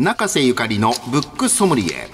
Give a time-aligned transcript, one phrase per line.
[0.00, 2.08] 中瀬ゆかりのブックソムリエ。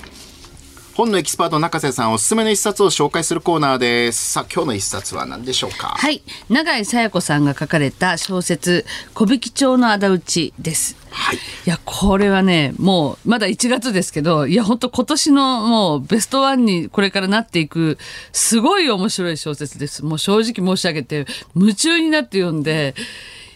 [0.96, 4.32] 本のエキスパート中瀬さんおすすめの一冊を紹介するコーナーです。
[4.32, 5.94] さあ今日の一冊は何でしょうか？
[5.96, 6.20] はい。
[6.50, 10.96] 永井紗耶子さんが書かれた小説小引町の仇討ちです。
[11.10, 11.36] はい。
[11.36, 17.98] いやこれはねもうまだ1月ですけどいや本当今年のもうベストワンにこれからなっていく
[18.32, 20.04] すごい面白い小説です。
[20.04, 21.24] もう正直申し上げて
[21.54, 22.96] 夢中になって読んで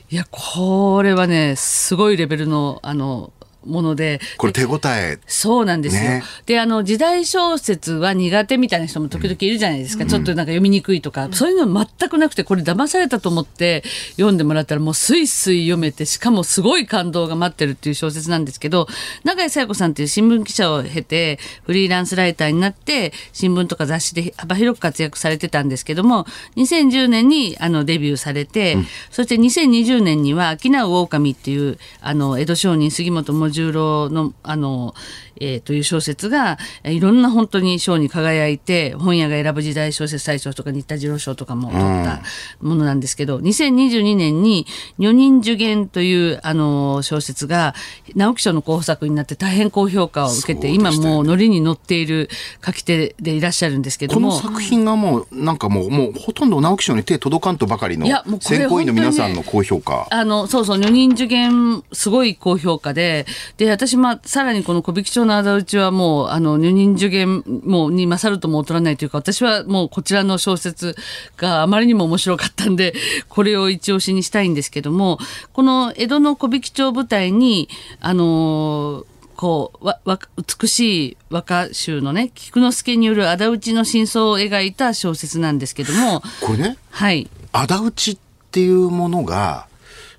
[0.08, 3.32] いやこれはねすごいレベルのあの
[3.64, 4.20] もので。
[4.36, 5.18] これ手応え。
[5.26, 6.02] そうなんですよ。
[6.02, 6.22] ね。
[6.46, 13.82] であの時代小説は苦手みたいな人も時々いるじゃないですか、ちょっとなんか読みにくいとか、そういうの全くなくてこれ騙されたと思って
[14.12, 18.88] 読んでもらったらもうスイスイ読めてしかもすごい感動が待ってるっていう小説なんですけど
[19.24, 28.76] 永井紗耶子さんっていう新聞記者を経てフリーランスライターになって新聞とか雑誌で幅広く活躍されてたんですけども2010年にあのデビューされて、
[29.10, 34.94] そして2020年には「商う狼」っていうあの江戸商人杉本茂十郎のあの、
[35.40, 42.20] えーという小説がえーいろんな本当に賞に輝いて本屋が選ぶ時代小説大賞とか新田次郎賞とかも取った
[42.60, 44.66] ものなんですけど、2022年に
[44.98, 47.74] 「女人受験」というあの小説が
[48.14, 50.74] 直木賞の候補作になって大変高評価を受けて、ね。
[50.74, 52.28] 今もうノリに乗っている
[52.64, 54.40] 書き手でいらっしゃるんですけどこのも。
[54.40, 58.06] 作品がもうなんかもうもうほとんど直木賞に手届かんとばかりの
[58.40, 70.96] 選考委員の皆さんの高評価、あの、そうそう、女人受験、すごい高評価で、で、私、まあ、さらにこの小引町の仇討ちはもう、あの、女人受験もうに勝るとも劣らないというか、私はもうこちらの小説
[71.36, 72.94] があまりにも面白かったんで、
[73.28, 75.18] これを一押しにしたいんですけども、
[75.52, 77.68] この江戸の小引町を舞台に、
[78.00, 80.18] あのこうわわ
[80.60, 86.76] 美しい和歌集のね菊之助による仇討ちの真相を描いた小説なんですけどもこれね？
[86.90, 87.30] はい。
[87.52, 88.18] 仇討ちっ
[88.50, 89.66] ていうものが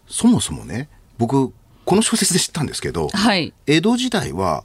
[0.07, 0.89] そもそもね
[1.19, 1.53] 僕
[1.85, 3.53] この小説で知ったんですけど、はい。
[3.67, 4.63] 江戸時代は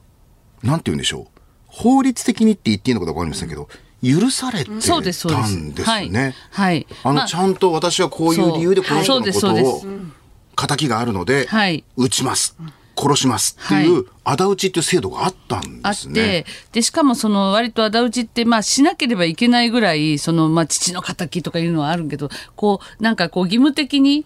[0.62, 1.26] なんて言うんでしょう。
[1.66, 3.68] 法律的にって言っていいのかどうかわかりませんけど
[4.02, 5.74] 許されてたんですね。
[5.84, 6.34] はい。
[6.50, 6.86] はい。
[7.02, 9.86] あの、まあちゃんと私はこういう理由でこの人のことをそうです
[10.56, 11.84] 仇があるので、はい。
[11.96, 12.56] 撃ちます
[12.98, 16.44] 殺しますっていう仇討ちっていう制度があったんあって、ですね。
[16.72, 24.24] でしかもその割と仇討ちってまあしなければいけないぐらいそのまあ父の敵とかいうのはあるけどこうなんかこう義務的に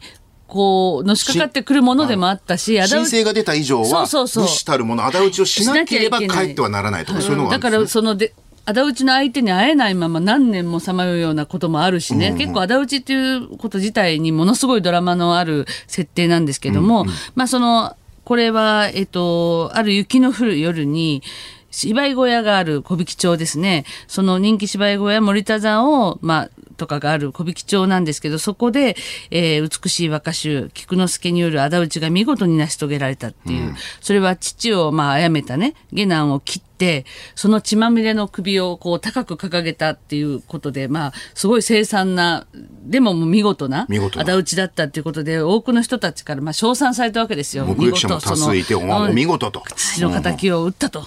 [0.51, 4.65] こうのしかかってくるものでもあったし仇申請が出た以上はそうそうそう。
[4.67, 8.01] たるもの仇討ちをしなければ帰ってはならないとかそういうのがあだからるんですね。
[8.01, 8.35] そので
[8.67, 21.23] 仇討ちの相手に会えないまま何年もさまようようなこともあるしね、結構仇討ちっていうこと自体にものすごいドラマのある設定なんですけども、まあそのこれはえっとある雪の降る夜に
[21.71, 23.85] 芝居小屋がある小引町ですね。
[24.07, 28.97] その人気芝居小屋森田座をまあとかがある小引町なんですけどそこで、
[29.31, 37.05] えー美しい和歌集菊之助による仇討ちが見事に成し遂げられたっていう、それは父をまあ殺めたね下男を切って
[37.35, 42.47] その血まみれの首をこう高く掲げたっていうことでまあすごい凄惨な
[42.83, 47.67] でももう見事な仇討ちだったっていうことで多くの人たちからまあ称賛されたわけですよ。
[47.67, 49.63] 目撃者も多数いて、お見事そのお見事と。
[49.77, 51.07] 父の敵を撃ったと。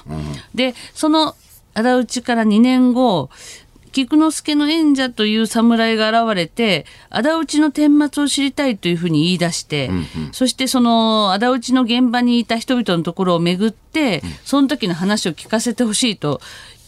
[0.54, 1.36] でその
[1.76, 3.30] 仇討ちから2年後
[3.94, 9.90] 菊之助の縁者という侍が現れて仇討ちの顛末を知りたいというふうに言い出して、
[10.34, 16.42] そしてその仇討ちの現場にいた人々のところを巡って、その時の話を聞かせてほしいと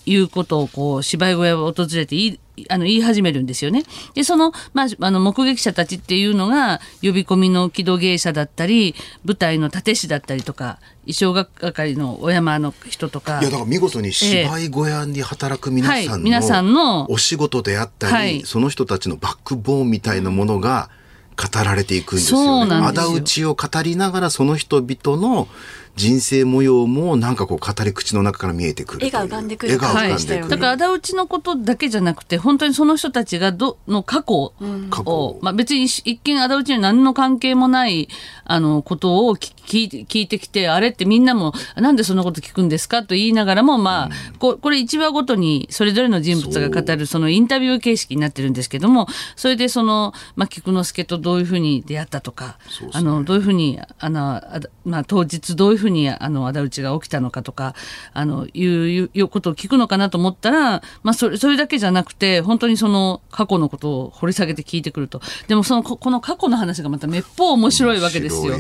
[0.06, 2.40] いうことをこう芝居小屋を訪れて言い
[2.70, 3.84] あの言い始めるんですよね。
[4.14, 8.96] でその,、まあ、あの目撃者たちっていうのが呼び込みの木戸芸者だったり
[9.26, 20.90] 舞台の立師だったりとか衣装係のお山の人とかいやだから見事に芝居小屋に働く皆さんの,、はい皆さんのお仕事であったり、はいその人たちのバックボーンみたいなものが
[21.36, 22.70] 語られていくんですよそうね。
[22.70, 25.48] なんですよ仇討ちを語りながらその人々の
[25.96, 29.74] 人生模様もなんかこう語り口の中から見えてくる絵が浮かんでくる。
[29.74, 30.50] 絵が浮はいかんでくる。
[30.50, 34.54] だから仇討ちのことだけじゃなくて本当にその人たちがどの過去を、
[34.90, 38.10] 過去まあ、別に一一見仇討ちに何の関係もない
[38.44, 44.10] あのことを聞聞いて聞いてきてあれってみんなもなんでそんなこと聞くんですかと言いながらもまあ、
[44.40, 52.58] ここれ1話ごとにそれぞれの人物が語るそのインタビュー形式になってるんですけどもそれでその、まあ、菊之助とどういうふうに出会ったとか、
[52.92, 57.76] あのどういうふうにあの、あだまあ、当日どういうふうにあの仇討ちが起きたのかとか
[58.14, 65.22] あのいういうことを聞くのかなと思ったら、まあ、それそれだけじゃなくて本当にその過去のことを掘り下げて聞いてくると。
[65.48, 68.58] でもそのここの過去の話がまためっぽう面白いわけですよ。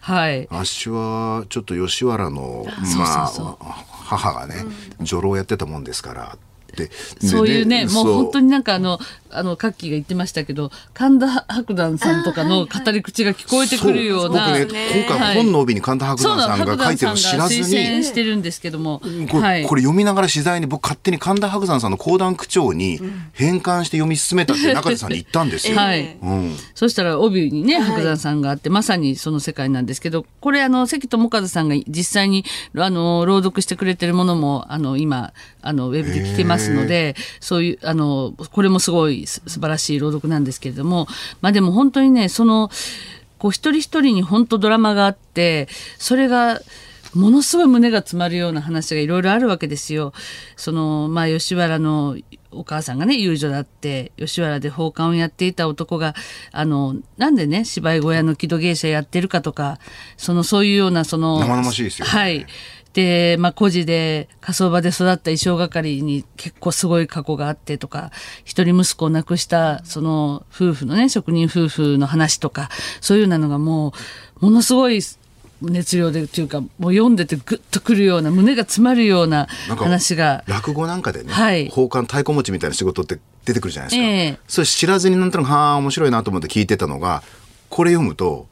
[0.00, 0.48] はい。
[0.50, 2.66] あっしはちょっと吉原の
[4.04, 4.64] 母がね
[5.00, 6.38] 女郎やってたもんですからで
[7.20, 8.98] そういうね、でもう本当にになんかあの、
[9.30, 14.48] あの、カッキーが言ってましたけど、神田伯山さんとかの語り口が聞こえてくるような。
[14.58, 19.00] 僕ね今回本の帯に神田伯山さんが書いてるの知らず推薦にしてるんですけども。
[19.00, 19.66] これ,、はい。
[19.66, 23.00] これ読みながら取材に僕勝手に神田伯山さんの講談口調に
[23.32, 25.76] 変換して読み進めたって中田さんに言ったんですよ。
[25.76, 26.16] はい。
[26.22, 32.44] うんそしたら帯にね白山さんがあって、まさにその世界なんですけどこれあの関智和さんが実際に
[32.76, 35.32] あの朗読してくれてるものもあの今
[35.62, 41.06] あのウェブで聞けますのでそういうあのこれもすごいす素晴らしい朗読なんですけれども
[41.40, 42.70] まあでも本当にねその
[43.38, 45.68] こう一人一人に本当ドラマがあって
[45.98, 46.60] それが
[47.14, 50.12] ものすごい胸が詰まるような話がいろいろあるわけですよ。
[50.56, 52.16] そのまあ吉原の
[52.56, 56.14] お母さんがね遊女だって吉原で放艦をやっていた男が
[56.52, 59.78] あのなんでね芝居小屋の木戸芸者やってるかとか
[60.16, 62.10] そのそういうようなその生々しいですよね。
[62.10, 62.46] はい。
[62.96, 68.10] で、まあ、孤児で火葬場で育った衣装係に結構すごい過去があってとか
[68.42, 72.70] 一人息子を亡くしたその夫婦のね職人夫婦の話とか
[73.02, 73.92] そういうようなのがも
[74.40, 75.02] うものすごい
[75.62, 80.44] 熱量でっていうかもう読んでてグッとくるような胸が詰まるような話が。
[80.46, 81.68] 落語なんかでね、はい。
[81.68, 84.38] 宝冠太鼓持ちみたいな仕事って出てくるじゃないですか、ええ。
[84.48, 87.22] それ知らずになんとなくはあ面白いなと思って聞いてたのが
[87.68, 88.46] これ読むと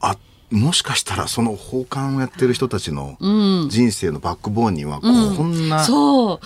[0.00, 0.16] あ
[0.50, 3.16] もしかしたらその宝冠をやってる人たちの
[3.68, 5.08] 人生のバックボーンにはこ
[5.44, 6.38] んな壮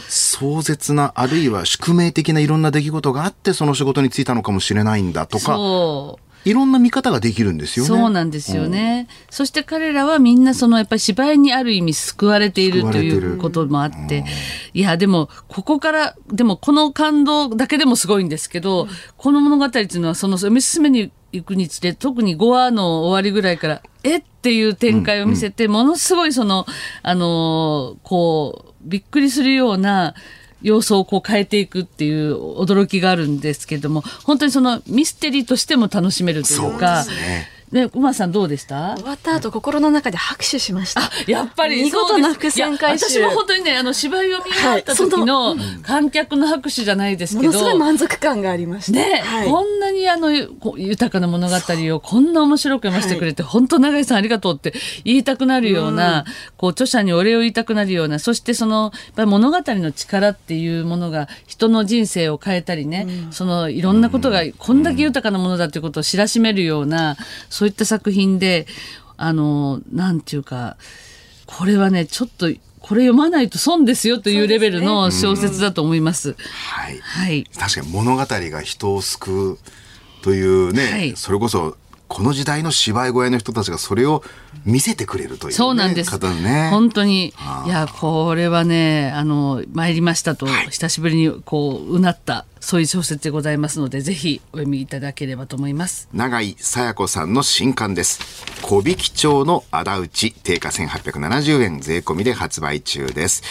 [0.62, 5.56] 絶なあるいは宿命的ないろんな出来事があってその仕事に就いたのかもしれないんだとか
[6.44, 7.88] いろんな見方ができるんですよね。
[7.88, 14.24] そうなんですよね、そして彼らはみんなそのやっぱり芝居にある意味救われているということもあって。
[14.74, 26.66] いやでもここからでもこの感動だけでもすごいんですけど、この物語っていうのはその読み進めに行くにつれ特に5話の終わりぐらいからえっていう展開を見せて、ものすごいその
[27.02, 30.14] あのーこうびっくりするような
[30.62, 37.48] 様相をこう変えていくっていう驚きがあるんですけれども本当にそのミステリーとしても楽しめるというかそうですね。
[37.72, 38.96] ね馬さんどうでした？
[38.96, 41.10] 終わった後心の中で拍手しました。
[41.26, 43.06] やっぱり見事な伏線回収。
[43.06, 48.98] 私も本当にねあの芝居を見終わった時の観客の拍手じゃないですけど、ものすごい満足感がありました。
[48.98, 49.48] ね、はい。
[49.48, 56.24] こんなにあの豊かな物語をこんな面白く読ませてくれて、本当永井さんありがとうって言いたくなるような、
[56.56, 67.16] こう著者にお礼を言いたくなるようなそしてそのやっぱり物語の力っていうものが人の人生を変えたりね、そのいろんなことがこんだけ豊かなものだということを知らしめるような
[67.62, 68.66] そういった作品で
[69.16, 70.76] あのなんていうか
[71.46, 72.46] これはねちょっと
[72.80, 76.34] これ読まないと損ですよというレベルの小説だと思います。
[76.40, 76.98] はい。
[76.98, 77.44] はい。
[77.56, 79.58] 確かに物語が人を救う
[80.22, 81.76] というね、はいそれこそ
[82.08, 84.24] この時代の芝居小屋の人たちがそれを
[84.64, 86.10] 見せてくれるという、ね、そうなんです。
[86.10, 86.68] 方ね。
[86.70, 87.34] 本当に。
[87.66, 96.08] いや、これはね、あの、参りましたと、久しぶりにこう、うなった、そういう小説でございますので、ぜひお読みいただければと思います。
[96.12, 98.20] 永井紗耶子さんの新刊です。
[98.62, 103.42] 小引町の仇討ち、定価1870円税込みで発売中です。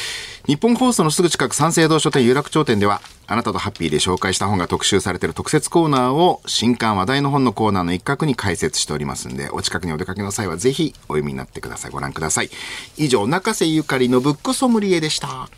[0.47, 11.91] 日本放送のすぐ近く三省堂書店有楽町店では、あなたとハッピーで紹介した本が特集されている特設コーナーを新刊話題の本のコーナーの一角に解説しておりますんで、お近くにお出かけの際はぜひお読みになってください。
[11.91, 12.49] ご覧ください。
[12.97, 15.49] 以上、中瀬ゆかりのブックソムリエでした。